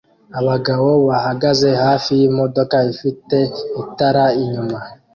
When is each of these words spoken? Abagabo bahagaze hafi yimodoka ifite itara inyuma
Abagabo 0.39 0.89
bahagaze 1.07 1.69
hafi 1.83 2.11
yimodoka 2.19 2.77
ifite 2.93 3.37
itara 3.81 4.25
inyuma 4.41 4.77